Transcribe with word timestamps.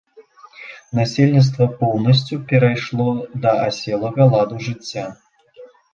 Насельніцтва 0.99 1.67
поўнасцю 1.81 2.35
перайшло 2.53 3.05
да 3.45 3.51
аселага 3.67 4.23
ладу 4.37 4.55
жыцця. 4.69 5.05